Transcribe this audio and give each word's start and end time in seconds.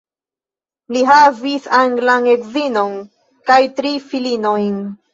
Li 0.97 1.03
havis 1.09 1.69
anglan 1.81 2.27
edzinon 2.33 2.99
kaj 3.53 3.63
tri 3.81 3.97
filinojn. 4.11 4.79